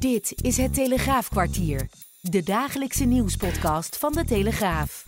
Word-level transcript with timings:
Dit 0.00 0.32
is 0.44 0.56
het 0.56 0.74
Telegraafkwartier, 0.74 1.88
de 2.20 2.42
dagelijkse 2.42 3.04
nieuwspodcast 3.04 3.96
van 3.96 4.12
de 4.12 4.24
Telegraaf. 4.24 5.04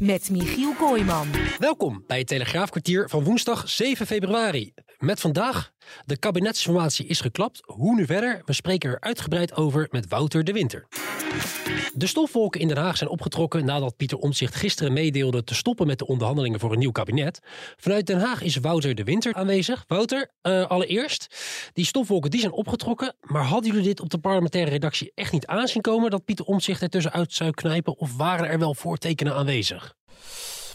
Met 0.00 0.30
Michiel 0.30 0.74
Kooijman. 0.74 1.28
Welkom 1.58 2.04
bij 2.06 2.18
het 2.18 2.26
Telegraafkwartier 2.26 3.08
van 3.08 3.24
woensdag 3.24 3.68
7 3.68 4.06
februari. 4.06 4.72
Met 4.98 5.20
vandaag, 5.20 5.72
de 6.04 6.18
kabinetsformatie 6.18 7.06
is 7.06 7.20
geklapt. 7.20 7.60
Hoe 7.64 7.94
nu 7.94 8.06
verder? 8.06 8.42
We 8.44 8.52
spreken 8.52 8.90
er 8.90 9.00
uitgebreid 9.00 9.56
over 9.56 9.88
met 9.90 10.08
Wouter 10.08 10.44
de 10.44 10.52
Winter. 10.52 10.86
De 11.94 12.06
stofwolken 12.06 12.60
in 12.60 12.68
Den 12.68 12.76
Haag 12.76 12.96
zijn 12.96 13.10
opgetrokken 13.10 13.64
nadat 13.64 13.96
Pieter 13.96 14.18
Omtzigt 14.18 14.54
gisteren 14.54 14.92
meedeelde 14.92 15.44
te 15.44 15.54
stoppen 15.54 15.86
met 15.86 15.98
de 15.98 16.06
onderhandelingen 16.06 16.60
voor 16.60 16.72
een 16.72 16.78
nieuw 16.78 16.90
kabinet. 16.90 17.40
Vanuit 17.76 18.06
Den 18.06 18.20
Haag 18.20 18.42
is 18.42 18.56
Wouter 18.56 18.94
de 18.94 19.04
Winter 19.04 19.34
aanwezig. 19.34 19.84
Wouter, 19.86 20.30
uh, 20.42 20.66
allereerst, 20.66 21.26
die 21.72 21.84
stofwolken 21.84 22.30
die 22.30 22.40
zijn 22.40 22.52
opgetrokken, 22.52 23.14
maar 23.20 23.44
hadden 23.44 23.70
jullie 23.70 23.86
dit 23.86 24.00
op 24.00 24.10
de 24.10 24.18
parlementaire 24.18 24.70
redactie 24.70 25.12
echt 25.14 25.32
niet 25.32 25.46
aanzien 25.46 25.82
komen 25.82 26.10
dat 26.10 26.24
Pieter 26.24 26.44
Omtzigt 26.44 26.82
er 26.82 26.88
tussenuit 26.88 27.32
zou 27.32 27.50
knijpen 27.50 27.98
of 27.98 28.16
waren 28.16 28.48
er 28.48 28.58
wel 28.58 28.74
voortekenen 28.74 29.34
aanwezig? 29.34 29.94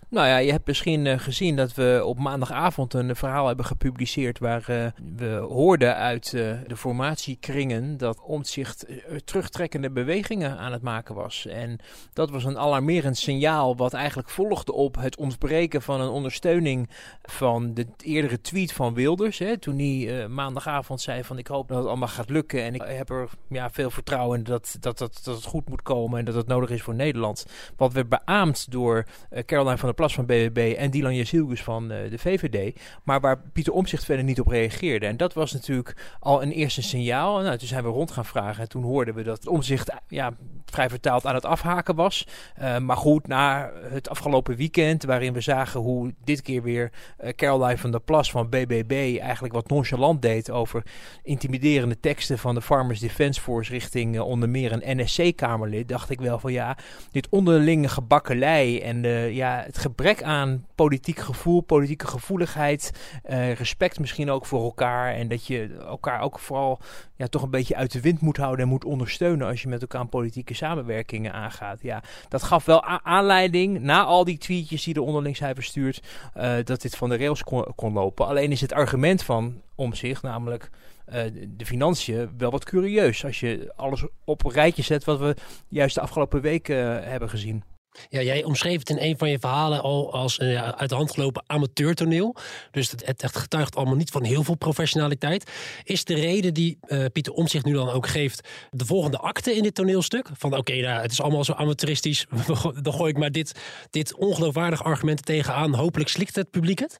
Nou 0.10 0.28
ja, 0.28 0.38
je 0.38 0.52
hebt 0.52 0.68
misschien 0.68 1.06
uh, 1.06 1.20
gezien 1.20 1.56
dat 1.56 1.74
we 1.74 2.02
op 2.06 2.20
maandagavond 2.20 2.94
een 2.94 3.16
verhaal 3.16 3.48
hebben 3.48 3.66
gepubliceerd 3.66 4.40
waar 4.40 4.66
uh, 4.70 4.86
we 5.18 5.46
hoorden 5.50 5.96
uit 5.96 6.34
uh, 6.34 6.52
de 6.68 6.78
formatiekringen 6.78 7.98
dat 7.98 8.22
Omtzigt 8.22 8.86
terugtrekkende 9.26 9.92
bewegingen 9.92 10.58
aan 10.58 10.72
het 10.72 10.82
maken 10.82 11.16
was. 11.16 11.46
En 11.46 11.80
dat 12.14 12.30
was 12.30 12.44
een 12.44 12.58
alarmerend 12.58 13.18
signaal 13.18 13.76
wat 13.76 13.94
eigenlijk 13.94 14.30
volgde 14.30 14.74
op 14.74 14.96
het 14.96 15.18
ontbreken 15.18 15.82
van 15.82 16.02
een 16.02 16.10
ondersteuning 16.10 16.90
van 17.22 17.74
de 17.74 17.88
eerdere 17.98 18.42
tweet 18.42 18.74
van 18.74 18.94
Wilders. 18.94 19.40
Hè, 19.40 19.58
toen 19.58 19.78
hij 19.80 20.28
maandagavond 20.28 21.02
zei 21.02 21.24
van 21.24 21.38
ik 21.38 21.48
hoop 21.48 21.68
dat 21.68 21.78
het 21.78 21.88
allemaal 21.88 22.08
gaat 22.08 22.30
lukken 22.30 22.64
en 22.64 22.74
ik 22.74 22.84
heb 22.86 23.10
er 23.10 23.30
ja, 23.50 23.70
veel 23.70 23.90
vertrouwen 23.90 24.38
in 24.38 24.44
dat, 24.44 24.78
dat, 24.80 24.98
dat, 24.98 25.20
dat 25.24 25.36
het 25.36 25.46
goed 25.46 25.70
moet 25.70 25.82
komen 25.82 26.20
en 26.20 26.26
dat 26.26 26.36
het 26.36 26.48
nodig 26.48 26.70
is 26.70 26.82
voor 26.82 26.96
Nederland. 26.96 27.46
Wat 27.76 27.94
werd 27.94 28.10
beaamd 28.10 28.72
door 28.72 29.06
Caroline 29.46 29.78
van 29.78 29.88
der 29.88 29.95
Plas 29.96 30.14
van 30.14 30.26
BBB 30.26 30.76
en 30.78 30.92
Dylan 30.92 31.16
Jezielgus 31.16 31.64
van 31.64 31.92
uh, 31.92 31.98
de 32.10 32.18
VVD. 32.18 32.80
Maar 33.04 33.20
waar 33.20 33.42
Pieter 33.54 33.74
Omzicht 33.74 34.06
verder 34.06 34.26
niet 34.26 34.40
op 34.40 34.48
reageerde. 34.48 35.06
En 35.06 35.18
dat 35.18 35.34
was 35.34 35.54
natuurlijk 35.54 36.16
al 36.20 36.42
een 36.42 36.52
eerste 36.52 36.82
signaal. 36.82 37.40
Nou, 37.42 37.58
toen 37.58 37.68
zijn 37.68 37.84
we 37.84 37.90
rond 37.90 38.12
gaan 38.12 38.26
vragen 38.26 38.62
en 38.62 38.70
toen 38.70 38.84
hoorden 38.84 39.16
we 39.16 39.24
dat 39.24 39.48
Omzicht 39.48 39.92
ja, 40.08 40.34
vrij 40.66 40.90
vertaald 40.90 41.26
aan 41.26 41.36
het 41.36 41.46
afhaken 41.46 41.96
was. 41.96 42.28
Uh, 42.62 42.78
maar 42.78 42.98
goed, 42.98 43.28
na 43.28 43.72
het 43.90 44.10
afgelopen 44.10 44.56
weekend, 44.56 45.04
waarin 45.04 45.34
we 45.34 45.42
zagen 45.42 45.80
hoe 45.80 46.14
dit 46.24 46.42
keer 46.42 46.62
weer 46.62 46.92
uh, 47.24 47.30
Caroline 47.30 47.78
van 47.78 47.92
der 47.92 48.00
Plas 48.00 48.32
van 48.32 48.50
BBB 48.50 49.18
eigenlijk 49.22 49.54
wat 49.54 49.70
nonchalant 49.70 50.22
deed 50.22 50.52
over 50.52 50.84
intimiderende 51.24 52.00
teksten 52.00 52.38
van 52.38 52.56
de 52.56 52.62
Farmers 52.62 53.00
Defence 53.00 53.42
Force 53.42 53.72
richting 53.72 54.20
onder 54.20 54.50
meer 54.50 54.72
een 54.72 54.98
NSC-Kamerlid, 54.98 55.88
dacht 55.88 56.10
ik 56.10 56.22
wel 56.22 56.40
van 56.40 56.52
ja, 56.52 56.78
dit 57.12 57.30
onderlinge 57.30 57.88
gebakkelei 57.88 58.80
en 58.80 59.04
ja, 59.34 59.64
het 59.66 59.78
gebrek 59.86 60.24
aan 60.24 60.66
politiek 60.76 61.20
gevoel, 61.20 61.62
politieke 61.62 62.08
gevoeligheid, 62.08 62.92
uh, 63.30 63.54
respect 63.54 64.00
misschien 64.00 64.30
ook 64.30 64.46
voor 64.46 64.64
elkaar. 64.64 65.14
En 65.14 65.28
dat 65.28 65.48
je 65.48 65.76
elkaar 65.88 66.22
ook 66.22 66.40
vooral 66.40 66.80
ja, 67.16 67.28
toch 67.28 67.42
een 67.42 67.50
beetje 67.50 67.76
uit 67.76 67.92
de 67.92 68.02
wind 68.02 68.22
moet 68.22 68.38
houden 68.38 68.66
en 68.66 68.72
moet 68.72 68.86
ondersteunen 68.86 69.48
als 69.48 69.62
je 69.62 69.68
met 69.68 69.82
elkaar 69.82 70.06
politieke 70.06 70.54
samenwerkingen 70.54 71.34
aangaat. 71.34 71.82
Ja, 71.82 72.04
dat 72.30 72.44
gaf 72.44 72.66
wel 72.66 72.84
aanleiding, 73.04 73.80
na 73.80 74.04
al 74.04 74.24
die 74.24 74.38
tweetjes 74.38 74.84
die 74.84 74.94
de 74.94 75.02
onderling 75.02 75.38
zijn 75.38 75.56
verstuurd, 75.56 76.02
uh, 76.38 76.56
dat 76.64 76.82
dit 76.82 76.96
van 76.96 77.10
de 77.10 77.18
rails 77.18 77.44
kon, 77.76 77.94
lopen. 77.94 78.28
Alleen 78.28 78.52
is 78.52 78.62
het 78.62 78.74
argument 78.74 79.24
van 79.24 79.62
om 79.76 79.94
zich, 79.94 80.22
namelijk 80.22 80.70
uh, 81.10 81.24
de 81.48 81.66
financiën, 81.66 82.30
wel 82.38 82.52
wat 82.52 82.66
curieus. 82.66 83.26
Als 83.26 83.40
je 83.40 83.74
alles 83.76 84.06
op 84.24 84.46
een 84.46 84.52
rijtje 84.52 84.84
zet 84.84 85.04
wat 85.04 85.20
we 85.20 85.36
juist 85.68 85.96
de 85.96 86.02
afgelopen 86.02 86.42
weken 86.42 87.04
hebben 87.04 87.30
gezien. 87.30 87.75
Ja, 88.10 88.22
jij 88.22 88.44
omschreef 88.44 88.80
het 88.80 88.90
in 88.90 89.00
een 89.00 89.18
van 89.18 89.30
je 89.30 89.40
verhalen 89.40 89.82
al 89.82 90.14
als 90.14 90.40
een 90.40 90.58
uit 90.58 90.90
de 90.90 90.96
hand 90.96 91.12
gelopen 91.12 91.44
amateurtoneel. 91.48 92.36
Dus 92.72 92.92
het, 92.92 93.06
het, 93.06 93.38
getuigt 93.38 93.76
allemaal 93.76 93.96
niet 93.96 94.10
van 94.10 94.24
heel 94.24 94.44
veel 94.44 94.56
professionaliteit. 94.56 95.52
Is 95.84 96.04
de 96.04 96.14
reden 96.14 96.54
die 96.54 96.78
uh, 96.88 97.06
Pieter 97.14 97.34
Omtzigt 97.34 97.66
nu 97.66 97.74
dan 97.74 97.90
ook 97.90 98.08
geeft 98.08 98.50
de 98.72 98.86
volgende 98.86 99.18
acte 99.18 99.56
in 99.56 99.64
dit 99.64 99.76
toneelstuk? 99.76 100.30
Van 100.34 100.58
oké, 100.58 100.76
nou, 100.82 101.02
het 101.02 101.12
is 101.12 101.22
allemaal 101.22 101.44
zo 101.44 101.54
amateuristisch. 101.54 102.26
dan 102.82 102.94
gooi 102.94 103.12
ik 103.12 103.18
maar 103.18 103.32
dit, 103.32 103.60
dit 103.90 104.16
ongeloofwaardig 104.16 104.84
argument 104.84 105.26
tegenaan. 105.26 105.76
Hopelijk 105.76 106.10
slikt 106.10 106.36
het 106.36 106.50
publiek 106.52 106.80
het? 106.80 106.98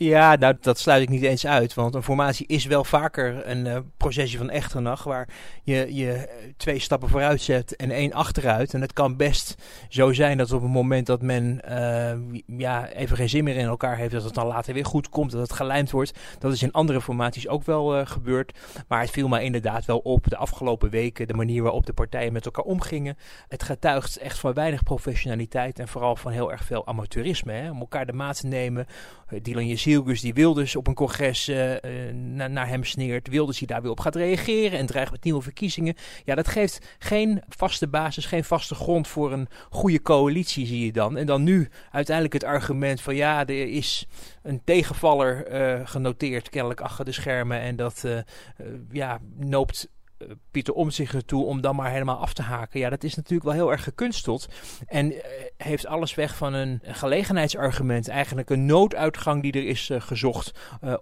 Ja, 0.00 0.36
nou, 0.36 0.56
dat 0.60 0.78
sluit 0.78 1.02
ik 1.02 1.08
niet 1.08 1.22
eens 1.22 1.46
uit. 1.46 1.74
Want 1.74 1.94
een 1.94 2.02
formatie 2.02 2.46
is 2.46 2.64
wel 2.64 2.84
vaker 2.84 3.48
een 3.48 3.66
uh, 3.66 3.78
processie 3.96 4.38
van 4.38 4.50
echternacht. 4.50 5.04
Waar 5.04 5.28
je, 5.62 5.94
je 5.94 6.28
twee 6.56 6.78
stappen 6.78 7.08
vooruit 7.08 7.40
zet 7.40 7.76
en 7.76 7.90
één 7.90 8.12
achteruit. 8.12 8.74
En 8.74 8.80
het 8.80 8.92
kan 8.92 9.16
best 9.16 9.54
zo 9.88 10.12
zijn 10.12 10.38
dat 10.38 10.52
op 10.52 10.62
het 10.62 10.70
moment 10.70 11.06
dat 11.06 11.22
men 11.22 11.60
uh, 11.68 12.40
ja, 12.58 12.88
even 12.88 13.16
geen 13.16 13.28
zin 13.28 13.44
meer 13.44 13.56
in 13.56 13.66
elkaar 13.66 13.96
heeft. 13.96 14.12
Dat 14.12 14.24
het 14.24 14.34
dan 14.34 14.46
later 14.46 14.74
weer 14.74 14.84
goed 14.84 15.08
komt. 15.08 15.30
Dat 15.30 15.40
het 15.40 15.52
gelijmd 15.52 15.90
wordt. 15.90 16.18
Dat 16.38 16.52
is 16.52 16.62
in 16.62 16.72
andere 16.72 17.00
formaties 17.00 17.48
ook 17.48 17.64
wel 17.64 17.98
uh, 17.98 18.06
gebeurd. 18.06 18.58
Maar 18.88 19.00
het 19.00 19.10
viel 19.10 19.28
mij 19.28 19.44
inderdaad 19.44 19.84
wel 19.84 19.98
op 19.98 20.28
de 20.28 20.36
afgelopen 20.36 20.90
weken. 20.90 21.26
De 21.26 21.34
manier 21.34 21.62
waarop 21.62 21.86
de 21.86 21.92
partijen 21.92 22.32
met 22.32 22.44
elkaar 22.44 22.64
omgingen. 22.64 23.16
Het 23.48 23.62
getuigt 23.62 24.18
echt 24.18 24.38
van 24.38 24.52
weinig 24.52 24.82
professionaliteit. 24.82 25.78
En 25.78 25.88
vooral 25.88 26.16
van 26.16 26.32
heel 26.32 26.52
erg 26.52 26.64
veel 26.64 26.86
amateurisme. 26.86 27.52
Hè? 27.52 27.70
Om 27.70 27.80
elkaar 27.80 28.06
de 28.06 28.12
maat 28.12 28.40
te 28.40 28.46
nemen. 28.46 28.86
Dylan 29.42 29.66
je 29.66 29.76
Zielgus 29.88 30.20
die 30.20 30.34
Wilders 30.34 30.76
op 30.76 30.86
een 30.86 30.94
congres 30.94 31.48
uh, 31.48 31.72
na, 32.12 32.46
naar 32.46 32.68
hem 32.68 32.84
sneert. 32.84 33.28
Wilders 33.28 33.58
die 33.58 33.66
daar 33.66 33.82
weer 33.82 33.90
op 33.90 34.00
gaat 34.00 34.16
reageren 34.16 34.78
en 34.78 34.86
dreigt 34.86 35.10
met 35.10 35.24
nieuwe 35.24 35.42
verkiezingen. 35.42 35.94
Ja, 36.24 36.34
dat 36.34 36.48
geeft 36.48 36.96
geen 36.98 37.42
vaste 37.48 37.88
basis, 37.88 38.26
geen 38.26 38.44
vaste 38.44 38.74
grond 38.74 39.08
voor 39.08 39.32
een 39.32 39.48
goede 39.70 40.02
coalitie, 40.02 40.66
zie 40.66 40.84
je 40.84 40.92
dan. 40.92 41.16
En 41.16 41.26
dan 41.26 41.42
nu 41.42 41.68
uiteindelijk 41.90 42.34
het 42.34 42.44
argument 42.44 43.00
van 43.00 43.14
ja, 43.14 43.46
er 43.46 43.68
is 43.68 44.06
een 44.42 44.60
tegenvaller 44.64 45.52
uh, 45.52 45.86
genoteerd, 45.86 46.48
kennelijk 46.48 46.80
achter 46.80 47.04
de 47.04 47.12
schermen. 47.12 47.60
En 47.60 47.76
dat 47.76 48.04
ja, 48.90 49.18
noopt 49.36 49.88
Pieter 50.50 50.74
Omtzigt 50.74 51.14
ertoe 51.14 51.44
om 51.44 51.60
dan 51.60 51.76
maar 51.76 51.90
helemaal 51.90 52.16
af 52.16 52.32
te 52.32 52.42
haken. 52.42 52.80
Ja, 52.80 52.90
dat 52.90 53.04
is 53.04 53.14
natuurlijk 53.14 53.44
wel 53.44 53.52
heel 53.52 53.70
erg 53.70 53.82
gekunsteld. 53.82 54.48
En 54.86 55.12
uh, 55.12 55.20
heeft 55.56 55.86
alles 55.86 56.14
weg 56.14 56.36
van 56.36 56.54
een 56.54 56.80
gelegenheidsargument. 56.82 58.08
Eigenlijk 58.08 58.50
een 58.50 58.66
nooduitgang 58.66 59.42
die 59.42 59.52
er 59.52 59.66
is 59.66 59.88
uh, 59.88 60.00
gezocht. 60.00 60.52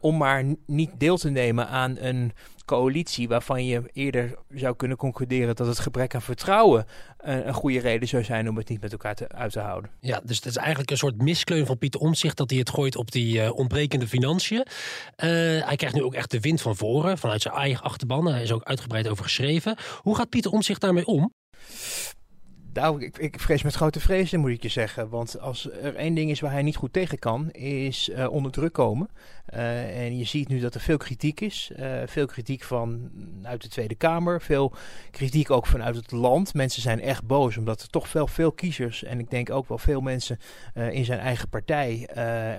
Om 0.01 0.17
maar 0.17 0.45
niet 0.67 0.91
deel 0.99 1.17
te 1.17 1.31
nemen 1.31 1.69
aan 1.69 1.97
een 1.99 2.33
coalitie 2.67 3.29
waarvan 3.29 3.67
je 3.67 3.83
eerder 3.93 4.35
zou 4.55 4.77
kunnen 4.77 4.97
concluderen 4.97 5.57
dat 5.57 5.67
het 5.67 5.79
gebrek 5.79 6.15
aan 6.15 6.23
vertrouwen 6.23 6.87
een, 7.19 7.49
een 7.49 7.55
goede 7.55 7.81
reden 7.81 8.09
zou 8.09 8.25
zijn 8.25 8.49
om 8.49 8.57
het 8.57 8.69
niet 8.69 8.81
met 8.81 8.93
elkaar 8.93 9.15
te, 9.15 9.29
uit 9.29 9.53
te 9.53 9.61
houden. 9.61 9.91
Ja, 10.01 10.21
dus 10.25 10.37
het 10.37 10.47
is 10.47 10.57
eigenlijk 10.57 10.91
een 10.91 10.97
soort 10.97 11.23
miskleun 11.23 11.67
van 11.67 11.79
Pieter 11.79 12.01
Omtzigt 12.01 12.37
dat 12.37 12.51
hij 12.51 12.59
het 12.59 12.71
gooit 12.71 12.97
op 12.97 13.11
die 13.11 13.37
uh, 13.37 13.53
ontbrekende 13.53 14.09
financiën. 14.09 14.59
Uh, 14.59 14.67
hij 15.67 15.77
krijgt 15.77 15.95
nu 15.95 16.03
ook 16.03 16.15
echt 16.15 16.31
de 16.31 16.41
wind 16.41 16.63
van 16.63 16.77
voren 16.77 17.19
vanuit 17.19 17.43
zijn 17.43 17.55
eigen 17.55 17.85
achterban. 17.85 18.27
Hij 18.27 18.43
is 18.43 18.53
ook 18.53 18.65
uitgebreid 18.65 19.09
over 19.09 19.25
geschreven. 19.25 19.77
Hoe 20.01 20.17
gaat 20.17 20.29
Pieter 20.29 20.51
Omtzigt 20.51 20.81
daarmee 20.81 21.07
om? 21.07 21.33
Nou, 22.77 23.05
ik, 23.05 23.19
ik, 23.19 23.41
vrees 23.41 23.63
met 23.63 23.75
grote 23.75 24.01
vrezen, 24.01 24.41
moet 24.41 24.51
ik 24.51 24.63
je 24.63 24.69
zeggen. 24.69 25.09
Want 25.09 25.41
als 25.41 25.71
er 25.71 25.95
één 25.95 26.15
ding 26.15 26.31
is 26.31 26.41
waar 26.41 26.53
hij 26.53 26.63
niet 26.63 26.77
goed 26.77 26.93
tegen 26.93 27.19
kan, 27.19 27.51
is 27.51 28.09
uh, 28.09 28.31
onder 28.31 28.53
druk 28.53 28.73
komen. 28.73 29.09
Uh, 29.55 30.05
en 30.05 30.19
je 30.19 30.25
ziet 30.25 30.49
nu 30.49 30.61
dat 30.61 30.75
er 30.75 30.81
veel 30.81 30.97
kritiek 30.97 31.41
is. 31.41 31.71
Uh, 31.77 32.03
veel 32.07 32.27
kritiek 32.27 32.63
van 32.63 33.11
uit 33.43 33.63
de 33.63 33.69
Tweede 33.69 33.95
Kamer. 33.95 34.41
Veel 34.41 34.73
kritiek 35.11 35.51
ook 35.51 35.67
vanuit 35.67 35.97
het 35.97 36.11
land. 36.11 36.55
Mensen 36.55 36.83
zijn 36.83 37.01
echt 37.01 37.27
boos, 37.27 37.57
omdat 37.57 37.83
er 37.83 37.91
toch 37.91 38.09
veel, 38.09 38.27
veel 38.27 38.53
kiezers, 38.53 39.05
en 39.05 39.19
ik 39.19 39.31
denk 39.31 39.51
ook 39.51 39.69
wel 39.69 39.79
veel 39.79 40.01
mensen 40.01 40.39
in 40.91 41.05
zijn 41.05 41.19
eigen 41.19 41.49
partij, 41.49 42.09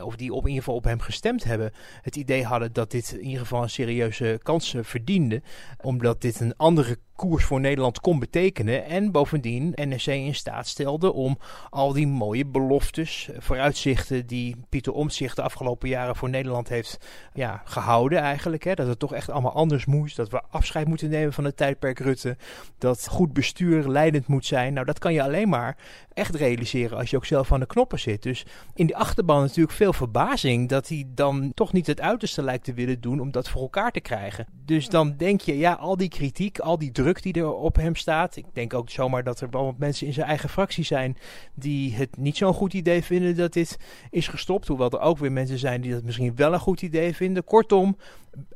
of 0.02 0.16
die 0.16 0.34
op 0.34 0.42
in 0.42 0.48
ieder 0.48 0.64
geval 0.64 0.76
op 0.76 0.84
hem 0.84 1.00
gestemd 1.00 1.44
hebben, 1.44 1.72
het 2.02 2.16
idee 2.16 2.44
hadden 2.44 2.74
dat 2.74 2.92
dit 2.92 3.12
in 3.12 3.26
ieder 3.26 3.40
geval 3.40 3.64
een 3.64 3.70
serieuze 3.70 4.40
kans 4.44 4.76
verdiende. 4.82 5.42
Omdat 5.82 6.22
dit 6.22 6.40
een 6.40 6.56
andere 6.56 6.98
koers 7.18 7.44
voor 7.46 7.60
Nederland 7.60 8.00
kon 8.00 8.20
betekenen. 8.20 8.86
En 8.86 9.12
bovendien 9.12 9.72
NRC 9.76 10.06
in 10.06 10.36
staat 10.36 10.68
stelde 10.68 11.14
om 11.14 11.38
al 11.70 11.94
die 11.94 12.08
mooie 12.08 12.46
beloftes, 12.46 13.30
vooruitzichten 13.38 14.28
die 14.28 14.56
Pieter 14.70 14.94
Omtzigt 14.94 15.36
de 15.36 15.42
afgelopen 15.42 15.90
jaren 15.90 16.16
voor 16.16 16.30
Nederland 16.30 16.70
heeft 16.70 16.98
ja, 17.34 17.62
gehouden 17.66 18.20
eigenlijk. 18.20 18.64
Hè. 18.64 18.74
Dat 18.74 18.88
het 18.88 19.00
toch 19.00 19.14
echt 19.14 19.30
allemaal 19.30 19.54
anders 19.54 19.86
moest. 19.86 20.16
Dat 20.16 20.30
we 20.30 20.42
afscheid 20.50 20.88
moeten 20.88 21.10
nemen 21.10 21.34
van 21.34 21.44
het 21.44 21.58
tijdperk 21.58 22.00
Rutte. 22.00 22.38
Dat 22.78 23.08
goed 23.08 23.34
bestuur 23.34 23.88
leidend 23.88 24.28
moet 24.28 24.46
zijn. 24.46 24.74
Nou, 24.74 24.86
dat 24.86 25.00
kan 25.00 25.14
je 25.14 25.24
alleen 25.24 25.50
maar 25.50 25.78
echt 26.14 26.36
realiseren 26.36 26.98
als 26.98 27.10
je 27.10 27.16
ook 27.16 27.26
zelf 27.26 27.52
aan 27.52 27.60
de 27.60 27.66
knoppen 27.66 28.00
zit. 28.00 28.24
Dus 28.24 28.46
in 28.74 28.86
die 28.86 28.98
achterban 28.98 29.42
natuurlijk 29.42 29.76
veel 29.76 29.94
verbazing 29.94 30.70
dat 30.70 30.88
hij 30.88 31.06
dan 31.08 31.52
toch 31.54 31.74
niet 31.74 31.88
het 31.88 32.02
uiterste 32.02 32.44
lijkt 32.44 32.64
te 32.64 32.74
willen 32.74 33.02
doen 33.02 33.20
om 33.20 33.32
dat 33.32 33.50
voor 33.50 33.62
elkaar 33.62 33.92
te 33.92 34.00
krijgen. 34.00 34.48
Dus 34.66 34.90
dan 34.90 35.18
denk 35.18 35.42
je, 35.42 35.58
ja, 35.58 35.74
al 35.74 35.98
die 35.98 36.10
kritiek, 36.10 36.60
al 36.60 36.78
die 36.78 36.92
druk 36.92 37.07
druk 37.08 37.24
die 37.24 37.44
er 37.44 37.54
op 37.54 37.76
hem 37.76 37.96
staat. 37.96 38.36
Ik 38.36 38.46
denk 38.54 38.74
ook 38.74 38.90
zomaar 38.90 39.24
dat 39.24 39.42
er 39.42 39.50
wel 39.50 39.76
mensen 39.78 40.08
in 40.08 40.14
zijn 40.14 40.28
eigen 40.28 40.50
fractie 40.50 40.84
zijn 40.84 41.18
die 41.54 41.96
het 41.96 42.18
niet 42.18 42.38
zo'n 42.38 42.54
goed 42.54 42.74
idee 42.74 43.04
vinden 43.04 43.36
dat 43.36 43.54
dit 43.54 43.78
is 44.10 44.28
gestopt. 44.28 44.68
Hoewel 44.68 44.92
er 44.92 45.00
ook 45.00 45.18
weer 45.18 45.32
mensen 45.32 45.58
zijn 45.58 45.82
die 45.82 45.92
dat 45.92 46.04
misschien 46.04 46.36
wel 46.36 46.54
een 46.54 46.60
goed 46.60 46.82
idee 46.82 47.16
vinden. 47.16 47.44
Kortom, 47.44 47.98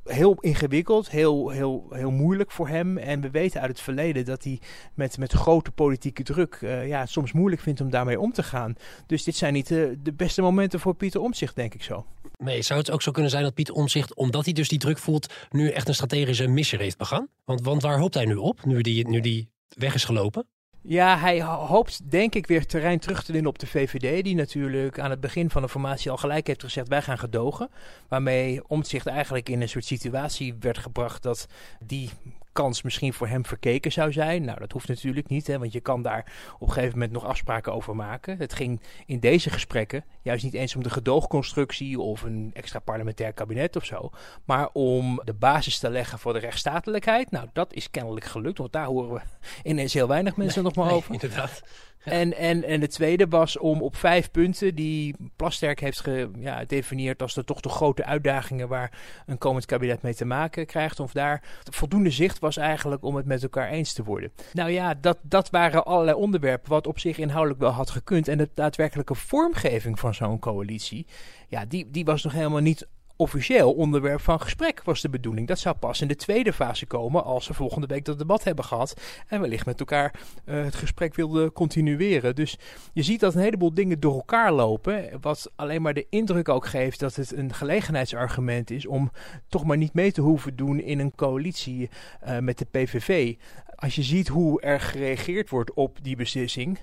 heel 0.03 0.33
ingewikkeld, 0.39 1.09
heel, 1.09 1.49
heel, 1.49 1.87
heel 1.89 2.11
moeilijk 2.11 2.51
voor 2.51 2.67
hem. 2.67 2.97
En 2.97 3.21
we 3.21 3.29
weten 3.29 3.61
uit 3.61 3.69
het 3.69 3.81
verleden 3.81 4.25
dat 4.25 4.43
hij 4.43 4.59
met, 4.93 5.17
met 5.17 5.31
grote 5.31 5.71
politieke 5.71 6.23
druk 6.23 6.59
uh, 6.61 6.87
ja, 6.87 7.05
soms 7.05 7.31
moeilijk 7.31 7.61
vindt 7.61 7.81
om 7.81 7.89
daarmee 7.89 8.19
om 8.19 8.33
te 8.33 8.43
gaan. 8.43 8.75
Dus 9.05 9.23
dit 9.23 9.35
zijn 9.35 9.53
niet 9.53 9.67
de, 9.67 9.97
de 10.03 10.13
beste 10.13 10.41
momenten 10.41 10.79
voor 10.79 10.95
Pieter 10.95 11.21
Omzicht, 11.21 11.55
denk 11.55 11.73
ik 11.73 11.83
zo. 11.83 12.05
Nee, 12.43 12.61
zou 12.61 12.79
het 12.79 12.91
ook 12.91 13.01
zo 13.01 13.11
kunnen 13.11 13.31
zijn 13.31 13.43
dat 13.43 13.53
Pieter 13.53 13.73
Omzicht, 13.73 14.15
omdat 14.15 14.45
hij 14.45 14.53
dus 14.53 14.67
die 14.67 14.79
druk 14.79 14.97
voelt, 14.97 15.33
nu 15.49 15.69
echt 15.69 15.87
een 15.87 15.93
strategische 15.93 16.47
missie 16.47 16.79
heeft 16.79 16.97
begaan? 16.97 17.27
Want, 17.45 17.61
want 17.61 17.81
waar 17.81 17.99
hoopt 17.99 18.13
hij 18.13 18.25
nu 18.25 18.35
op, 18.35 18.65
nu 18.65 18.81
die, 18.81 19.07
nu 19.07 19.19
die 19.19 19.49
weg 19.67 19.93
is 19.93 20.03
gelopen? 20.03 20.47
Ja, 20.83 21.17
hij 21.17 21.43
hoopt 21.43 22.11
denk 22.11 22.35
ik 22.35 22.47
weer 22.47 22.65
terrein 22.65 22.99
terug 22.99 23.23
te 23.23 23.31
winnen 23.31 23.51
op 23.51 23.59
de 23.59 23.67
VVD. 23.67 24.23
Die 24.23 24.35
natuurlijk 24.35 24.99
aan 24.99 25.09
het 25.09 25.19
begin 25.19 25.49
van 25.49 25.61
de 25.61 25.69
formatie 25.69 26.11
al 26.11 26.17
gelijk 26.17 26.47
heeft 26.47 26.63
gezegd 26.63 26.87
wij 26.87 27.01
gaan 27.01 27.19
gedogen. 27.19 27.69
Waarmee 28.07 28.67
Omtzigt 28.67 29.07
eigenlijk 29.07 29.49
in 29.49 29.61
een 29.61 29.69
soort 29.69 29.85
situatie 29.85 30.55
werd 30.59 30.77
gebracht 30.77 31.23
dat 31.23 31.47
die 31.79 32.09
kans 32.51 32.81
misschien 32.81 33.13
voor 33.13 33.27
hem 33.27 33.45
verkeken 33.45 33.91
zou 33.91 34.11
zijn. 34.11 34.45
Nou, 34.45 34.59
dat 34.59 34.71
hoeft 34.71 34.87
natuurlijk 34.87 35.27
niet, 35.27 35.47
hè, 35.47 35.59
want 35.59 35.73
je 35.73 35.79
kan 35.79 36.01
daar 36.01 36.25
op 36.59 36.67
een 36.67 36.73
gegeven 36.73 36.93
moment 36.93 37.11
nog 37.11 37.25
afspraken 37.25 37.73
over 37.73 37.95
maken. 37.95 38.37
Het 38.37 38.53
ging 38.53 38.81
in 39.05 39.19
deze 39.19 39.49
gesprekken 39.49 40.05
juist 40.21 40.43
niet 40.43 40.53
eens 40.53 40.75
om 40.75 40.83
de 40.83 40.89
gedoogconstructie 40.89 41.99
of 41.99 42.21
een 42.21 42.51
extra 42.53 42.79
parlementair 42.79 43.33
kabinet 43.33 43.75
of 43.75 43.85
zo, 43.85 44.09
maar 44.45 44.69
om 44.73 45.21
de 45.23 45.33
basis 45.33 45.79
te 45.79 45.89
leggen 45.89 46.19
voor 46.19 46.33
de 46.33 46.39
rechtsstatelijkheid. 46.39 47.31
Nou, 47.31 47.47
dat 47.53 47.73
is 47.73 47.89
kennelijk 47.89 48.25
gelukt, 48.25 48.57
want 48.57 48.71
daar 48.71 48.85
horen 48.85 49.13
we 49.13 49.21
ineens 49.69 49.93
heel 49.93 50.07
weinig 50.07 50.35
mensen 50.35 50.63
nog 50.63 50.75
maar 50.75 50.91
over. 50.91 51.13
Inderdaad. 51.13 51.61
En, 52.03 52.37
en, 52.37 52.63
en 52.63 52.81
het 52.81 52.91
tweede 52.91 53.27
was 53.27 53.57
om 53.57 53.81
op 53.81 53.95
vijf 53.95 54.31
punten 54.31 54.75
die 54.75 55.15
Plasterk 55.35 55.79
heeft 55.79 55.99
gedefinieerd 55.99 57.21
als 57.21 57.33
de 57.33 57.43
toch 57.43 57.59
de 57.59 57.69
grote 57.69 58.05
uitdagingen 58.05 58.67
waar 58.67 58.99
een 59.25 59.37
komend 59.37 59.65
kabinet 59.65 60.01
mee 60.01 60.15
te 60.15 60.25
maken 60.25 60.65
krijgt. 60.65 60.99
Of 60.99 61.11
daar 61.11 61.43
voldoende 61.63 62.09
zicht 62.09 62.39
was 62.39 62.57
eigenlijk 62.57 63.03
om 63.03 63.15
het 63.15 63.25
met 63.25 63.43
elkaar 63.43 63.69
eens 63.69 63.93
te 63.93 64.03
worden. 64.03 64.31
Nou 64.53 64.71
ja, 64.71 64.93
dat, 64.93 65.17
dat 65.21 65.49
waren 65.49 65.85
allerlei 65.85 66.17
onderwerpen 66.17 66.69
wat 66.69 66.87
op 66.87 66.99
zich 66.99 67.17
inhoudelijk 67.17 67.61
wel 67.61 67.71
had 67.71 67.89
gekund. 67.89 68.27
En 68.27 68.37
de 68.37 68.49
daadwerkelijke 68.53 69.15
vormgeving 69.15 69.99
van 69.99 70.13
zo'n 70.13 70.39
coalitie, 70.39 71.07
ja, 71.47 71.65
die, 71.65 71.91
die 71.91 72.05
was 72.05 72.23
nog 72.23 72.33
helemaal 72.33 72.61
niet 72.61 72.87
officieel 73.21 73.73
onderwerp 73.73 74.21
van 74.21 74.41
gesprek 74.41 74.83
was 74.83 75.01
de 75.01 75.09
bedoeling. 75.09 75.47
Dat 75.47 75.59
zou 75.59 75.75
pas 75.75 76.01
in 76.01 76.07
de 76.07 76.15
tweede 76.15 76.53
fase 76.53 76.85
komen 76.85 77.23
als 77.23 77.45
ze 77.45 77.53
volgende 77.53 77.87
week 77.87 78.05
dat 78.05 78.17
debat 78.17 78.43
hebben 78.43 78.65
gehad 78.65 79.01
en 79.27 79.41
wellicht 79.41 79.65
met 79.65 79.79
elkaar 79.79 80.13
uh, 80.45 80.63
het 80.63 80.75
gesprek 80.75 81.15
wilden 81.15 81.53
continueren. 81.53 82.35
Dus 82.35 82.57
je 82.93 83.03
ziet 83.03 83.19
dat 83.19 83.35
een 83.35 83.41
heleboel 83.41 83.73
dingen 83.73 83.99
door 83.99 84.13
elkaar 84.13 84.51
lopen, 84.51 85.09
wat 85.21 85.51
alleen 85.55 85.81
maar 85.81 85.93
de 85.93 86.07
indruk 86.09 86.49
ook 86.49 86.65
geeft 86.65 86.99
dat 86.99 87.15
het 87.15 87.35
een 87.35 87.53
gelegenheidsargument 87.53 88.71
is 88.71 88.85
om 88.85 89.11
toch 89.47 89.63
maar 89.63 89.77
niet 89.77 89.93
mee 89.93 90.11
te 90.11 90.21
hoeven 90.21 90.55
doen 90.55 90.79
in 90.79 90.99
een 90.99 91.15
coalitie 91.15 91.89
uh, 92.27 92.37
met 92.37 92.57
de 92.57 92.65
PVV. 92.71 93.35
Als 93.75 93.95
je 93.95 94.03
ziet 94.03 94.27
hoe 94.27 94.61
er 94.61 94.79
gereageerd 94.79 95.49
wordt 95.49 95.73
op 95.73 95.97
die 96.01 96.15
beslissing, 96.15 96.79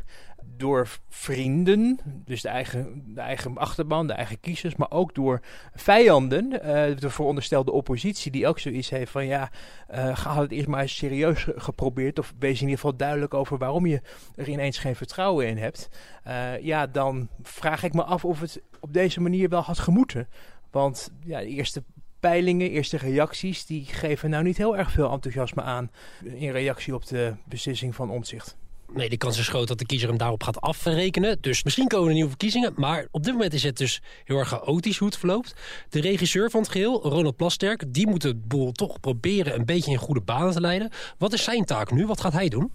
door 0.56 0.88
vrienden, 1.08 1.98
dus 2.24 2.42
de 2.42 2.48
eigen, 2.48 3.02
de 3.14 3.20
eigen 3.20 3.56
achterban, 3.56 4.06
de 4.06 4.12
eigen 4.12 4.40
kiezers, 4.40 4.76
maar 4.76 4.90
ook 4.90 5.14
door 5.14 5.40
vijanden, 5.74 6.52
uh, 6.52 6.60
de 6.96 7.10
veronderstelde 7.10 7.72
oppositie, 7.72 8.30
die 8.30 8.46
ook 8.46 8.58
zoiets 8.58 8.90
heeft 8.90 9.10
van 9.10 9.26
ja, 9.26 9.50
uh, 9.94 10.36
het 10.36 10.50
eerst 10.50 10.68
maar 10.68 10.80
eens 10.80 10.96
serieus 10.96 11.46
geprobeerd, 11.56 12.18
of 12.18 12.34
wees 12.38 12.56
in 12.56 12.60
ieder 12.60 12.74
geval 12.74 12.96
duidelijk 12.96 13.34
over 13.34 13.58
waarom 13.58 13.86
je 13.86 14.00
er 14.36 14.48
ineens 14.48 14.78
geen 14.78 14.96
vertrouwen 14.96 15.46
in 15.46 15.58
hebt. 15.58 15.88
Uh, 16.26 16.60
ja, 16.60 16.86
dan 16.86 17.28
vraag 17.42 17.82
ik 17.82 17.94
me 17.94 18.02
af 18.02 18.24
of 18.24 18.40
het 18.40 18.62
op 18.80 18.92
deze 18.92 19.20
manier 19.20 19.48
wel 19.48 19.62
had 19.62 19.78
gemoeten. 19.78 20.28
Want 20.70 21.10
ja, 21.24 21.38
de 21.38 21.46
eerste 21.46 21.82
peilingen, 22.20 22.70
eerste 22.70 22.96
reacties, 22.96 23.66
die 23.66 23.84
geven 23.84 24.30
nou 24.30 24.44
niet 24.44 24.56
heel 24.56 24.76
erg 24.76 24.90
veel 24.90 25.10
enthousiasme 25.10 25.62
aan 25.62 25.90
in 26.24 26.50
reactie 26.50 26.94
op 26.94 27.06
de 27.06 27.34
beslissing 27.44 27.94
van 27.94 28.10
omzicht. 28.10 28.56
Nee, 28.92 29.08
de 29.08 29.16
kans 29.16 29.38
is 29.38 29.48
groot 29.48 29.68
dat 29.68 29.78
de 29.78 29.86
kiezer 29.86 30.08
hem 30.08 30.18
daarop 30.18 30.42
gaat 30.42 30.60
afrekenen. 30.60 31.40
Dus 31.40 31.62
misschien 31.62 31.88
komen 31.88 32.06
er 32.06 32.14
nieuwe 32.14 32.28
verkiezingen. 32.28 32.72
Maar 32.76 33.06
op 33.10 33.24
dit 33.24 33.32
moment 33.32 33.52
is 33.52 33.62
het 33.62 33.76
dus 33.76 34.02
heel 34.24 34.38
erg 34.38 34.48
chaotisch 34.48 34.98
hoe 34.98 35.08
het 35.08 35.18
verloopt. 35.18 35.54
De 35.88 36.00
regisseur 36.00 36.50
van 36.50 36.60
het 36.60 36.70
geheel, 36.70 37.02
Ronald 37.02 37.36
Plasterk, 37.36 37.94
die 37.94 38.06
moet 38.06 38.22
de 38.22 38.34
boel 38.34 38.72
toch 38.72 39.00
proberen 39.00 39.54
een 39.54 39.64
beetje 39.64 39.90
in 39.90 39.96
goede 39.96 40.20
banen 40.20 40.52
te 40.52 40.60
leiden. 40.60 40.90
Wat 41.18 41.32
is 41.32 41.44
zijn 41.44 41.64
taak 41.64 41.90
nu? 41.90 42.06
Wat 42.06 42.20
gaat 42.20 42.32
hij 42.32 42.48
doen? 42.48 42.72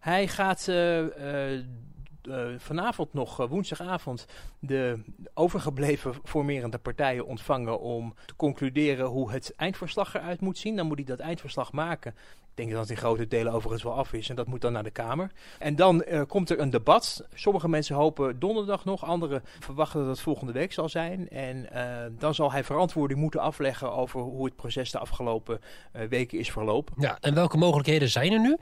Hij 0.00 0.28
gaat 0.28 0.66
uh, 0.68 0.98
uh, 0.98 1.52
uh, 1.52 2.48
vanavond 2.58 3.12
nog, 3.12 3.36
woensdagavond, 3.36 4.26
de 4.58 5.02
overgebleven 5.34 6.14
formerende 6.24 6.78
partijen 6.78 7.26
ontvangen 7.26 7.80
om 7.80 8.14
te 8.24 8.36
concluderen 8.36 9.06
hoe 9.06 9.32
het 9.32 9.54
eindverslag 9.56 10.14
eruit 10.14 10.40
moet 10.40 10.58
zien. 10.58 10.76
Dan 10.76 10.86
moet 10.86 10.96
hij 10.96 11.06
dat 11.06 11.18
eindverslag 11.18 11.72
maken 11.72 12.14
ik 12.50 12.56
denk 12.56 12.70
dat 12.70 12.80
het 12.80 12.90
in 12.90 12.96
grote 12.96 13.28
delen 13.28 13.52
overigens 13.52 13.82
wel 13.82 13.94
af 13.94 14.12
is. 14.12 14.28
En 14.28 14.36
dat 14.36 14.46
moet 14.46 14.60
dan 14.60 14.72
naar 14.72 14.82
de 14.82 14.90
Kamer. 14.90 15.30
En 15.58 15.76
dan 15.76 16.04
uh, 16.08 16.22
komt 16.28 16.50
er 16.50 16.60
een 16.60 16.70
debat. 16.70 17.24
Sommige 17.34 17.68
mensen 17.68 17.96
hopen 17.96 18.38
donderdag 18.38 18.84
nog. 18.84 19.04
Anderen 19.04 19.42
verwachten 19.58 20.00
dat 20.00 20.08
het 20.08 20.20
volgende 20.20 20.52
week 20.52 20.72
zal 20.72 20.88
zijn. 20.88 21.28
En 21.28 21.68
uh, 21.72 21.96
dan 22.18 22.34
zal 22.34 22.52
hij 22.52 22.64
verantwoording 22.64 23.20
moeten 23.20 23.40
afleggen 23.40 23.92
over 23.92 24.20
hoe 24.20 24.44
het 24.44 24.56
proces 24.56 24.90
de 24.90 24.98
afgelopen 24.98 25.60
uh, 25.96 26.02
weken 26.08 26.38
is 26.38 26.50
verlopen. 26.50 26.94
Ja, 26.98 27.18
en 27.20 27.34
welke 27.34 27.56
mogelijkheden 27.56 28.08
zijn 28.08 28.32
er 28.32 28.40
nu? 28.40 28.56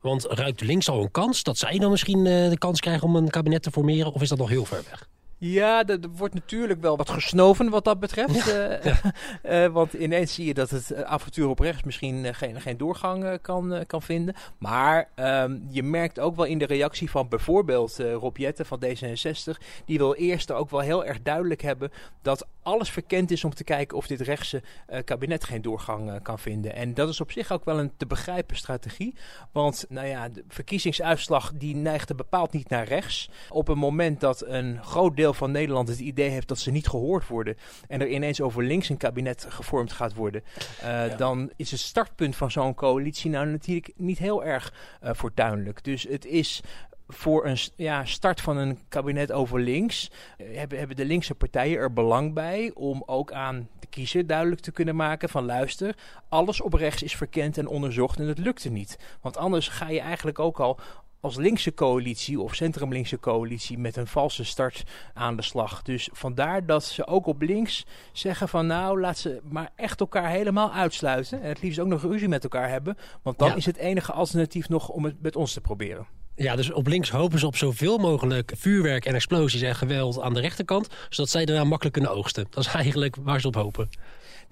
Want 0.00 0.24
ruikt 0.24 0.60
links 0.60 0.88
al 0.88 1.02
een 1.02 1.10
kans 1.10 1.42
dat 1.42 1.58
zij 1.58 1.78
dan 1.78 1.90
misschien 1.90 2.24
de 2.24 2.58
kans 2.58 2.80
krijgen 2.80 3.08
om 3.08 3.16
een 3.16 3.30
kabinet 3.30 3.62
te 3.62 3.70
formeren? 3.70 4.12
Of 4.12 4.22
is 4.22 4.28
dat 4.28 4.38
nog 4.38 4.48
heel 4.48 4.64
ver 4.64 4.82
weg? 4.90 5.08
Ja, 5.44 5.86
er 5.86 5.98
wordt 6.16 6.34
natuurlijk 6.34 6.80
wel 6.80 6.96
wat 6.96 7.10
gesnoven 7.10 7.70
wat 7.70 7.84
dat 7.84 8.00
betreft. 8.00 8.44
Ja. 8.44 8.84
Uh, 8.84 9.64
uh, 9.64 9.72
want 9.78 9.92
ineens 9.92 10.34
zie 10.34 10.46
je 10.46 10.54
dat 10.54 10.70
het 10.70 10.90
eh, 10.90 11.02
avontuur 11.02 11.48
op 11.48 11.58
rechts 11.58 11.82
misschien 11.82 12.34
geen, 12.34 12.60
geen 12.60 12.76
doorgang 12.76 13.40
kan, 13.40 13.84
kan 13.86 14.02
vinden. 14.02 14.34
Maar 14.58 15.08
um, 15.16 15.66
je 15.70 15.82
merkt 15.82 16.20
ook 16.20 16.36
wel 16.36 16.44
in 16.44 16.58
de 16.58 16.66
reactie 16.66 17.10
van 17.10 17.28
bijvoorbeeld 17.28 17.98
Rob 17.98 18.36
Jetten 18.36 18.66
van 18.66 18.84
D66... 18.84 19.62
die 19.84 19.98
wil 19.98 20.14
eerst 20.14 20.52
ook 20.52 20.70
wel 20.70 20.80
heel 20.80 21.04
erg 21.04 21.22
duidelijk 21.22 21.62
hebben 21.62 21.92
dat 22.22 22.46
alles 22.62 22.90
verkend 22.90 23.30
is 23.30 23.44
om 23.44 23.54
te 23.54 23.64
kijken 23.64 23.96
of 23.96 24.06
dit 24.06 24.20
rechtse 24.20 24.62
kabinet 25.04 25.44
geen 25.44 25.62
doorgang 25.62 26.22
kan 26.22 26.38
vinden. 26.38 26.74
En 26.74 26.94
dat 26.94 27.08
is 27.08 27.20
op 27.20 27.32
zich 27.32 27.52
ook 27.52 27.64
wel 27.64 27.78
een 27.78 27.92
te 27.96 28.06
begrijpen 28.06 28.56
strategie. 28.56 29.14
Want 29.52 29.86
nou 29.88 30.06
ja, 30.06 30.28
de 30.28 30.44
verkiezingsuitslag 30.48 31.52
die 31.54 31.76
neigde 31.76 32.14
bepaald 32.14 32.52
niet 32.52 32.68
naar 32.68 32.86
rechts. 32.86 33.30
Op 33.48 33.68
een 33.68 33.78
moment 33.78 34.20
dat 34.20 34.46
een 34.46 34.84
groot 34.84 35.16
deel 35.16 35.31
van 35.32 35.50
Nederland 35.50 35.88
het 35.88 35.98
idee 35.98 36.28
heeft 36.28 36.48
dat 36.48 36.58
ze 36.58 36.70
niet 36.70 36.88
gehoord 36.88 37.26
worden 37.26 37.56
en 37.88 38.00
er 38.00 38.08
ineens 38.08 38.40
over 38.40 38.62
links 38.62 38.88
een 38.88 38.96
kabinet 38.96 39.46
gevormd 39.48 39.92
gaat 39.92 40.14
worden, 40.14 40.42
uh, 40.82 40.86
ja. 41.08 41.16
dan 41.16 41.50
is 41.56 41.70
het 41.70 41.80
startpunt 41.80 42.36
van 42.36 42.50
zo'n 42.50 42.74
coalitie 42.74 43.30
nou 43.30 43.46
natuurlijk 43.46 43.92
niet 43.96 44.18
heel 44.18 44.44
erg 44.44 44.72
uh, 45.04 45.10
fortuinlijk. 45.12 45.84
Dus 45.84 46.02
het 46.02 46.24
is 46.24 46.62
voor 47.08 47.46
een 47.46 47.56
ja, 47.76 48.04
start 48.04 48.40
van 48.40 48.56
een 48.56 48.78
kabinet 48.88 49.32
over 49.32 49.60
links 49.60 50.10
uh, 50.38 50.56
hebben, 50.56 50.78
hebben 50.78 50.96
de 50.96 51.04
linkse 51.04 51.34
partijen 51.34 51.78
er 51.78 51.92
belang 51.92 52.34
bij 52.34 52.70
om 52.74 53.02
ook 53.06 53.32
aan 53.32 53.68
de 53.80 53.86
kiezer 53.86 54.26
duidelijk 54.26 54.60
te 54.60 54.72
kunnen 54.72 54.96
maken 54.96 55.28
van 55.28 55.44
luister, 55.44 55.96
alles 56.28 56.60
op 56.60 56.72
rechts 56.74 57.02
is 57.02 57.16
verkend 57.16 57.58
en 57.58 57.66
onderzocht 57.66 58.18
en 58.18 58.26
het 58.26 58.38
lukte 58.38 58.70
niet. 58.70 58.98
Want 59.20 59.36
anders 59.36 59.68
ga 59.68 59.88
je 59.88 60.00
eigenlijk 60.00 60.38
ook 60.38 60.60
al 60.60 60.78
als 61.22 61.36
linkse 61.36 61.74
coalitie 61.74 62.40
of 62.40 62.54
centrumlinkse 62.54 63.18
coalitie 63.18 63.78
met 63.78 63.96
een 63.96 64.06
valse 64.06 64.44
start 64.44 64.82
aan 65.14 65.36
de 65.36 65.42
slag. 65.42 65.82
Dus 65.82 66.08
vandaar 66.12 66.66
dat 66.66 66.84
ze 66.84 67.06
ook 67.06 67.26
op 67.26 67.42
links 67.42 67.86
zeggen 68.12 68.48
van 68.48 68.66
nou 68.66 69.00
laat 69.00 69.18
ze 69.18 69.40
maar 69.42 69.70
echt 69.76 70.00
elkaar 70.00 70.28
helemaal 70.28 70.72
uitsluiten. 70.72 71.42
En 71.42 71.48
het 71.48 71.62
liefst 71.62 71.78
ook 71.78 71.86
nog 71.86 72.02
ruzie 72.02 72.28
met 72.28 72.42
elkaar 72.42 72.68
hebben. 72.68 72.96
Want 73.22 73.38
dan 73.38 73.48
ja. 73.48 73.54
is 73.54 73.66
het 73.66 73.76
enige 73.76 74.12
alternatief 74.12 74.68
nog 74.68 74.88
om 74.88 75.04
het 75.04 75.22
met 75.22 75.36
ons 75.36 75.52
te 75.52 75.60
proberen. 75.60 76.06
Ja, 76.34 76.56
dus 76.56 76.72
op 76.72 76.86
links 76.86 77.10
hopen 77.10 77.38
ze 77.38 77.46
op 77.46 77.56
zoveel 77.56 77.98
mogelijk 77.98 78.52
vuurwerk 78.56 79.04
en 79.04 79.14
explosies 79.14 79.62
en 79.62 79.74
geweld 79.74 80.20
aan 80.20 80.34
de 80.34 80.40
rechterkant. 80.40 80.88
Zodat 81.08 81.30
zij 81.30 81.44
daarna 81.44 81.64
makkelijk 81.64 81.94
kunnen 81.94 82.12
oogsten. 82.12 82.46
Dat 82.50 82.64
is 82.64 82.72
eigenlijk 82.72 83.16
waar 83.16 83.40
ze 83.40 83.46
op 83.46 83.54
hopen 83.54 83.88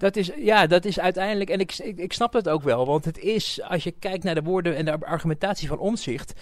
dat 0.01 0.15
is, 0.15 0.31
ja, 0.37 0.67
dat 0.67 0.85
is 0.85 0.99
uiteindelijk, 0.99 1.49
en 1.49 1.59
ik, 1.59 1.77
ik, 1.77 2.13
snap 2.13 2.31
dat 2.31 2.49
ook 2.49 2.63
wel, 2.63 2.85
want 2.85 3.05
het 3.05 3.17
is, 3.17 3.61
als 3.67 3.83
je 3.83 3.91
kijkt 3.91 4.23
naar 4.23 4.35
de 4.35 4.41
woorden 4.41 4.75
en 4.75 4.85
de 4.85 5.05
argumentatie 5.05 5.67
van 5.67 5.79
omzicht, 5.79 6.33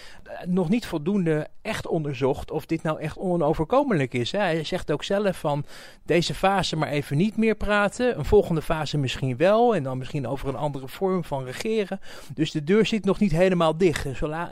nog 0.45 0.69
niet 0.69 0.85
voldoende 0.85 1.47
echt 1.61 1.87
onderzocht 1.87 2.51
of 2.51 2.65
dit 2.65 2.83
nou 2.83 2.99
echt 2.99 3.17
onoverkomelijk 3.17 4.13
is. 4.13 4.31
Hij 4.31 4.63
zegt 4.63 4.91
ook 4.91 5.03
zelf 5.03 5.39
van 5.39 5.65
deze 6.03 6.33
fase 6.33 6.75
maar 6.75 6.89
even 6.89 7.17
niet 7.17 7.37
meer 7.37 7.55
praten, 7.55 8.17
een 8.17 8.25
volgende 8.25 8.61
fase 8.61 8.97
misschien 8.97 9.37
wel, 9.37 9.75
en 9.75 9.83
dan 9.83 9.97
misschien 9.97 10.27
over 10.27 10.47
een 10.47 10.55
andere 10.55 10.87
vorm 10.87 11.23
van 11.23 11.43
regeren. 11.43 11.99
Dus 12.33 12.51
de 12.51 12.63
deur 12.63 12.85
zit 12.85 13.05
nog 13.05 13.19
niet 13.19 13.31
helemaal 13.31 13.77
dicht. 13.77 14.07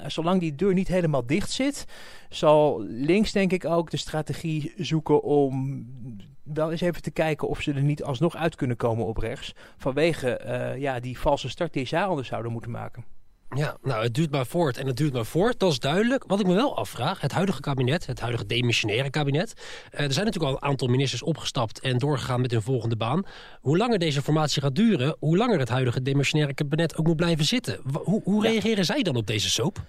Zolang 0.07 0.39
die 0.39 0.55
deur 0.55 0.73
niet 0.73 0.87
helemaal 0.87 1.25
dicht 1.25 1.51
zit, 1.51 1.85
zal 2.29 2.81
links 2.87 3.31
denk 3.31 3.51
ik 3.51 3.65
ook 3.65 3.91
de 3.91 3.97
strategie 3.97 4.73
zoeken 4.77 5.23
om 5.23 5.85
wel 6.54 6.72
eens 6.72 6.82
even 6.82 7.01
te 7.01 7.12
kijken 7.12 7.48
of 7.48 7.62
ze 7.62 7.74
er 7.74 7.82
niet 7.82 8.04
alsnog 8.04 8.36
uit 8.36 8.56
kunnen 8.56 8.77
komen 8.77 9.06
op 9.06 9.18
rechts. 9.18 9.54
Vanwege 9.77 10.42
uh, 10.46 10.82
ja, 10.82 11.00
die 11.00 11.20
valse 11.20 11.50
start 11.50 11.74
die 11.74 11.86
zij 11.86 12.04
anders 12.04 12.27
zouden 12.27 12.51
moeten 12.51 12.72
maken. 12.72 13.06
Ja, 13.56 13.77
nou, 13.82 14.04
het 14.04 14.13
duurt 14.13 14.32
maar 14.32 14.46
voort 14.46 14.77
en 14.77 14.88
het 14.88 14.98
duurt 14.98 15.13
maar 15.13 15.25
voort. 15.25 15.60
Dat 15.60 15.72
is 15.72 15.80
duidelijk. 15.80 16.24
Wat 16.27 16.39
ik 16.39 16.48
me 16.48 16.54
wel 16.54 16.77
afvraag, 16.77 17.22
het 17.22 17.32
huidige 17.32 17.62
kabinet, 17.62 18.06
het 18.06 18.20
huidige 18.20 18.46
demissionaire 18.46 19.10
kabinet. 19.10 19.54
Eh, 19.92 20.06
er 20.06 20.13
zijn 20.13 20.25
natuurlijk 20.25 20.54
al 20.54 20.62
een 20.62 20.70
aantal 20.70 20.88
ministers 20.88 21.24
opgestapt 21.24 21.80
en 21.80 21.98
doorgegaan 21.98 22.42
met 22.42 22.51
hun 22.51 22.62
volgende 22.62 22.96
baan. 22.96 23.24
Hoe 23.62 23.77
langer 23.77 24.00
deze 24.00 24.22
formatie 24.22 24.62
gaat 24.62 24.75
duren, 24.75 25.16
hoe 25.20 25.38
langer 25.38 25.60
het 25.60 25.70
huidige 25.70 26.01
demissionaire 26.01 26.56
kabinet 26.56 26.98
ook 26.98 27.06
moet 27.08 27.16
blijven 27.16 27.46
zitten. 27.46 27.80
hoe, 28.04 28.22
hoe 28.24 28.42
reageren 28.42 28.86
zij 28.86 29.01
dan 29.01 29.16
op 29.16 29.27
deze 29.27 29.50
soap? 29.50 29.82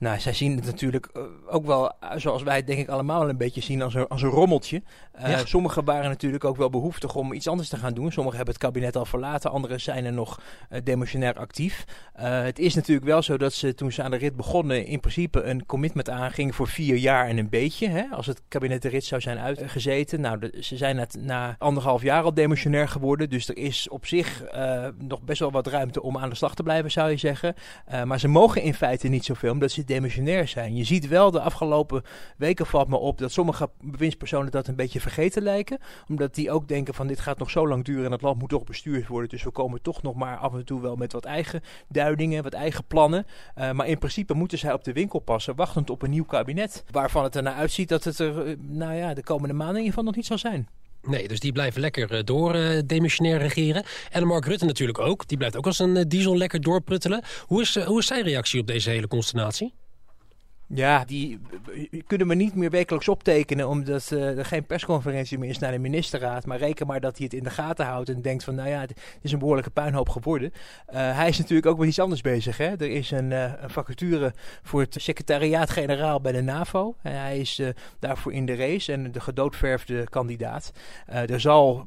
Nou, 0.00 0.20
zij 0.20 0.32
zien 0.32 0.56
het 0.56 0.64
natuurlijk 0.64 1.08
eh, 1.12 1.22
ook 1.46 1.66
wel, 1.66 1.92
eh, 2.00 2.10
zoals 2.16 2.42
wij 2.42 2.56
het 2.56 2.66
denk 2.66 2.78
ik 2.78 2.88
allemaal 2.88 3.28
een 3.28 3.36
beetje 3.36 3.60
zien, 3.60 3.82
als 3.82 3.94
een, 3.94 4.08
als 4.08 4.22
een 4.22 4.28
rommeltje. 4.28 4.82
Uh, 5.26 5.38
Sommigen 5.44 5.84
waren 5.84 6.08
natuurlijk 6.08 6.44
ook 6.44 6.56
wel 6.56 6.70
behoeftig 6.70 7.14
om 7.14 7.32
iets 7.32 7.48
anders 7.48 7.68
te 7.68 7.76
gaan 7.76 7.94
doen. 7.94 8.12
Sommigen 8.12 8.36
hebben 8.36 8.54
het 8.54 8.64
kabinet 8.64 8.96
al 8.96 9.04
verlaten, 9.04 9.50
anderen 9.50 9.80
zijn 9.80 10.04
er 10.04 10.12
nog 10.12 10.40
uh, 10.70 10.78
demissionair 10.84 11.34
actief. 11.34 11.84
het 12.22 12.58
is 12.58 12.74
natuurlijk 12.74 13.06
wel 13.06 13.22
zo 13.22 13.36
dat 13.38 13.52
ze 13.52 13.74
toen 13.74 13.92
ze 13.92 14.02
aan 14.02 14.10
de 14.10 14.16
rit 14.16 14.36
begonnen 14.36 14.86
in 14.86 15.00
principe 15.00 15.42
een 15.42 15.66
commitment 15.66 16.10
aangingen 16.10 16.54
voor 16.54 16.68
vier 16.68 16.96
jaar 16.96 17.26
en 17.28 17.38
een 17.38 17.48
beetje. 17.48 17.88
Hè, 17.88 18.04
als 18.10 18.26
het 18.26 18.42
kabinet 18.48 18.82
de 18.82 18.88
rit 18.88 19.04
zou 19.04 19.20
zijn 19.20 19.38
uitgezeten. 19.38 20.20
Nou, 20.20 20.50
ze 20.60 20.76
zijn 20.76 20.96
net 20.96 21.16
na 21.20 21.56
anderhalf 21.58 22.02
jaar 22.02 22.22
al 22.22 22.34
demissionair 22.34 22.88
geworden. 22.88 23.30
Dus 23.30 23.48
er 23.48 23.56
is 23.56 23.88
op 23.88 24.06
zich 24.06 24.44
nog 24.98 25.22
best 25.22 25.40
wel 25.40 25.50
wat 25.50 25.66
ruimte 25.66 26.02
om 26.02 26.18
aan 26.18 26.28
de 26.28 26.36
slag 26.36 26.54
te 26.54 26.62
blijven, 26.62 26.90
zou 26.90 27.10
je 27.10 27.16
zeggen. 27.16 27.54
maar 28.04 28.20
ze 28.20 28.28
mogen 28.28 28.62
in 28.62 28.74
feite 28.74 29.08
niet 29.08 29.24
zoveel, 29.24 29.52
omdat 29.52 29.70
ze 29.70 29.84
demissionair 29.90 30.48
zijn. 30.48 30.76
Je 30.76 30.84
ziet 30.84 31.08
wel 31.08 31.30
de 31.30 31.40
afgelopen 31.40 32.02
weken 32.36 32.66
valt 32.66 32.88
me 32.88 32.96
op 32.96 33.18
dat 33.18 33.32
sommige 33.32 33.70
bewindspersonen 33.80 34.50
dat 34.50 34.66
een 34.66 34.76
beetje 34.76 35.00
vergeten 35.00 35.42
lijken. 35.42 35.78
Omdat 36.08 36.34
die 36.34 36.50
ook 36.50 36.68
denken 36.68 36.94
van 36.94 37.06
dit 37.06 37.20
gaat 37.20 37.38
nog 37.38 37.50
zo 37.50 37.68
lang 37.68 37.84
duren 37.84 38.04
en 38.04 38.12
het 38.12 38.22
land 38.22 38.38
moet 38.38 38.48
toch 38.48 38.64
bestuurd 38.64 39.06
worden. 39.06 39.28
Dus 39.28 39.42
we 39.42 39.50
komen 39.50 39.82
toch 39.82 40.02
nog 40.02 40.14
maar 40.14 40.36
af 40.36 40.54
en 40.54 40.64
toe 40.64 40.80
wel 40.80 40.96
met 40.96 41.12
wat 41.12 41.24
eigen 41.24 41.60
duidingen, 41.88 42.42
wat 42.42 42.52
eigen 42.52 42.84
plannen. 42.84 43.26
Uh, 43.58 43.72
maar 43.72 43.86
in 43.86 43.98
principe 43.98 44.34
moeten 44.34 44.58
zij 44.58 44.72
op 44.72 44.84
de 44.84 44.92
winkel 44.92 45.18
passen, 45.18 45.56
wachtend 45.56 45.90
op 45.90 46.02
een 46.02 46.10
nieuw 46.10 46.24
kabinet. 46.24 46.84
Waarvan 46.90 47.24
het 47.24 47.36
ernaar 47.36 47.54
uitziet 47.54 47.88
dat 47.88 48.04
het 48.04 48.18
er 48.18 48.46
uh, 48.46 48.56
nou 48.58 48.94
ja, 48.94 49.14
de 49.14 49.22
komende 49.22 49.54
maanden 49.54 49.76
in 49.76 49.84
ieder 49.84 49.92
geval 49.92 50.04
nog 50.04 50.16
niet 50.16 50.26
zal 50.26 50.38
zijn. 50.38 50.68
Nee, 51.02 51.28
dus 51.28 51.40
die 51.40 51.52
blijven 51.52 51.80
lekker 51.80 52.12
uh, 52.12 52.20
door 52.24 52.52
demissionair 52.86 53.38
regeren. 53.38 53.84
En 54.10 54.26
Mark 54.26 54.44
Rutte 54.44 54.64
natuurlijk 54.64 54.98
ook. 54.98 55.28
Die 55.28 55.36
blijft 55.36 55.56
ook 55.56 55.66
als 55.66 55.78
een 55.78 56.08
diesel 56.08 56.36
lekker 56.36 56.60
doorpruttelen. 56.60 57.22
Hoe 57.46 57.60
is, 57.60 57.78
hoe 57.78 57.98
is 57.98 58.06
zijn 58.06 58.22
reactie 58.22 58.60
op 58.60 58.66
deze 58.66 58.90
hele 58.90 59.08
consternatie? 59.08 59.74
Ja, 60.74 61.04
die 61.04 61.40
kunnen 62.06 62.28
we 62.28 62.34
niet 62.34 62.54
meer 62.54 62.70
wekelijks 62.70 63.08
optekenen 63.08 63.68
omdat 63.68 64.10
uh, 64.12 64.38
er 64.38 64.44
geen 64.44 64.66
persconferentie 64.66 65.38
meer 65.38 65.50
is 65.50 65.58
naar 65.58 65.72
de 65.72 65.78
ministerraad. 65.78 66.46
Maar 66.46 66.58
reken 66.58 66.86
maar 66.86 67.00
dat 67.00 67.16
hij 67.16 67.24
het 67.24 67.34
in 67.34 67.42
de 67.42 67.50
gaten 67.50 67.86
houdt 67.86 68.08
en 68.08 68.22
denkt 68.22 68.44
van 68.44 68.54
nou 68.54 68.68
ja, 68.68 68.80
het 68.80 68.94
is 69.20 69.32
een 69.32 69.38
behoorlijke 69.38 69.70
puinhoop 69.70 70.08
geworden. 70.08 70.52
Hij 70.86 71.28
is 71.28 71.38
natuurlijk 71.38 71.66
ook 71.66 71.78
met 71.78 71.88
iets 71.88 71.98
anders 71.98 72.20
bezig. 72.20 72.56
Hè? 72.56 72.66
Er 72.66 72.90
is 72.90 73.10
een, 73.10 73.30
een 73.30 73.70
vacature 73.70 74.32
voor 74.62 74.80
het 74.80 74.96
secretariaat-generaal 74.98 76.20
bij 76.20 76.32
de 76.32 76.42
NAVO. 76.42 76.94
En 77.02 77.20
hij 77.20 77.38
is 77.38 77.62
daarvoor 77.98 78.32
in 78.32 78.46
de 78.46 78.54
race 78.54 78.92
en 78.92 79.12
de 79.12 79.20
gedoodverfde 79.20 80.08
kandidaat. 80.08 80.72
er 81.06 81.40
zal, 81.40 81.86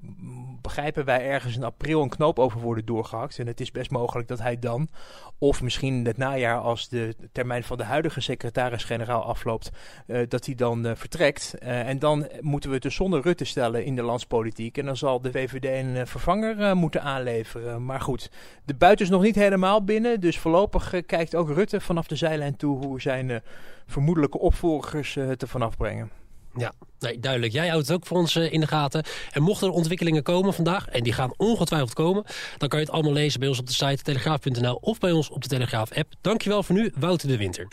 begrijpen 0.61 1.05
wij, 1.05 1.29
ergens 1.29 1.55
in 1.55 1.63
april 1.63 2.01
een 2.01 2.09
knoop 2.09 2.39
over 2.39 2.59
worden 2.59 2.85
doorgehakt. 2.85 3.39
En 3.39 3.47
het 3.47 3.61
is 3.61 3.71
best 3.71 3.91
mogelijk 3.91 4.27
dat 4.27 4.39
hij 4.39 4.59
dan, 4.59 4.89
of 5.37 5.61
misschien 5.61 6.05
het 6.05 6.17
najaar 6.17 6.59
als 6.59 6.89
de 6.89 7.15
termijn 7.31 7.63
van 7.63 7.77
de 7.77 7.83
huidige 7.83 8.21
secretaris 8.21 8.72
secretaris-generaal 8.79 9.23
afloopt, 9.23 9.71
uh, 10.07 10.17
dat 10.27 10.45
hij 10.45 10.55
dan 10.55 10.85
uh, 10.85 10.91
vertrekt. 10.95 11.53
Uh, 11.63 11.87
en 11.87 11.99
dan 11.99 12.27
moeten 12.41 12.69
we 12.69 12.75
het 12.75 12.83
dus 12.83 12.95
zonder 12.95 13.21
Rutte 13.21 13.45
stellen 13.45 13.85
in 13.85 13.95
de 13.95 14.01
landspolitiek. 14.01 14.77
En 14.77 14.85
dan 14.85 14.97
zal 14.97 15.21
de 15.21 15.31
VVD 15.31 15.65
een 15.65 16.07
vervanger 16.07 16.77
moeten 16.77 17.01
aanleveren. 17.01 17.85
Maar 17.85 18.01
goed, 18.01 18.31
de 18.65 18.73
buiten 18.73 19.05
is 19.05 19.11
nog 19.11 19.21
niet 19.21 19.35
helemaal 19.35 19.83
binnen. 19.83 20.19
Dus 20.19 20.39
voorlopig 20.39 20.93
kijkt 21.05 21.35
ook 21.35 21.49
Rutte 21.49 21.81
vanaf 21.81 22.07
de 22.07 22.15
zijlijn 22.15 22.55
toe 22.55 22.85
hoe 22.85 23.01
zijn 23.01 23.41
vermoedelijke 23.87 24.39
opvolgers 24.39 25.15
het 25.15 25.41
er 25.41 25.47
vanaf 25.47 25.77
brengen. 25.77 26.22
Ja, 26.57 26.73
nee, 26.99 27.19
duidelijk. 27.19 27.53
Jij 27.53 27.67
houdt 27.67 27.87
het 27.87 27.95
ook 27.95 28.05
voor 28.05 28.17
ons 28.17 28.35
in 28.35 28.59
de 28.59 28.67
gaten. 28.67 29.03
En 29.31 29.41
mochten 29.41 29.67
er 29.67 29.73
ontwikkelingen 29.73 30.23
komen 30.23 30.53
vandaag, 30.53 30.87
en 30.87 31.03
die 31.03 31.13
gaan 31.13 31.33
ongetwijfeld 31.37 31.93
komen... 31.93 32.23
dan 32.57 32.69
kan 32.69 32.79
je 32.79 32.85
het 32.85 32.93
allemaal 32.93 33.13
lezen 33.13 33.39
bij 33.39 33.49
ons 33.49 33.59
op 33.59 33.67
de 33.67 33.73
site 33.73 34.03
telegraaf.nl 34.03 34.75
of 34.75 34.97
bij 34.97 35.11
ons 35.11 35.29
op 35.29 35.41
de 35.41 35.47
Telegraaf-app. 35.47 36.13
Dankjewel 36.21 36.63
voor 36.63 36.75
nu, 36.75 36.91
Wouter 36.95 37.27
de 37.27 37.37
Winter. 37.37 37.67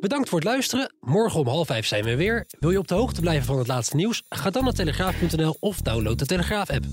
Bedankt 0.00 0.28
voor 0.28 0.38
het 0.38 0.48
luisteren. 0.48 0.92
Morgen 1.00 1.40
om 1.40 1.46
half 1.46 1.66
vijf 1.66 1.86
zijn 1.86 2.04
we 2.04 2.16
weer. 2.16 2.46
Wil 2.58 2.70
je 2.70 2.78
op 2.78 2.88
de 2.88 2.94
hoogte 2.94 3.20
blijven 3.20 3.46
van 3.46 3.58
het 3.58 3.66
laatste 3.66 3.96
nieuws? 3.96 4.22
Ga 4.28 4.50
dan 4.50 4.64
naar 4.64 4.72
telegraaf.nl 4.72 5.56
of 5.60 5.80
download 5.80 6.18
de 6.18 6.26
Telegraaf-app. 6.26 6.84